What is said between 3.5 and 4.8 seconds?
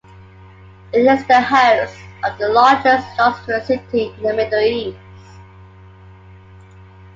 city in the Middle